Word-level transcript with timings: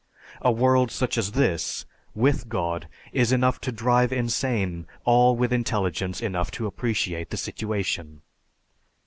A 0.41 0.51
world 0.51 0.89
such 0.89 1.15
as 1.15 1.33
this, 1.33 1.85
with 2.15 2.49
God, 2.49 2.87
is 3.13 3.31
enough 3.31 3.61
to 3.61 3.71
drive 3.71 4.11
insane 4.11 4.87
all 5.05 5.35
with 5.35 5.53
intelligence 5.53 6.21
enough 6.21 6.49
to 6.57 6.65
appreciate 6.65 7.29
the 7.29 7.37
situation." 7.37 8.23